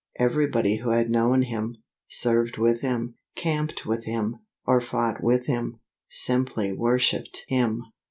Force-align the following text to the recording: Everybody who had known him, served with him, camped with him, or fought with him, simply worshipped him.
Everybody 0.17 0.77
who 0.77 0.89
had 0.89 1.11
known 1.11 1.43
him, 1.43 1.75
served 2.07 2.57
with 2.57 2.81
him, 2.81 3.19
camped 3.35 3.85
with 3.85 4.05
him, 4.05 4.37
or 4.65 4.81
fought 4.81 5.21
with 5.23 5.45
him, 5.45 5.79
simply 6.09 6.73
worshipped 6.73 7.45
him. 7.47 7.83